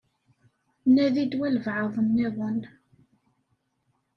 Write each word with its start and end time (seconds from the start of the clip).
Nadi-d 0.93 1.33
walebɛaḍ-nniḍen. 1.39 2.59